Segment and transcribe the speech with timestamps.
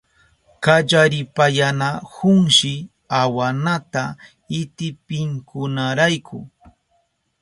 [0.63, 2.73] Kallaripayanahunshi
[3.21, 4.03] awanata
[4.59, 6.39] itipinkunarayku.